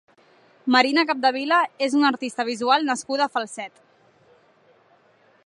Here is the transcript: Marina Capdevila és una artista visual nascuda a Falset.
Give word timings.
Marina 0.75 1.03
Capdevila 1.11 1.59
és 1.89 1.97
una 1.99 2.07
artista 2.13 2.47
visual 2.49 2.89
nascuda 2.91 3.29
a 3.29 3.33
Falset. 3.37 3.79